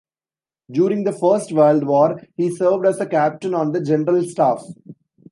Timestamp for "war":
1.83-2.19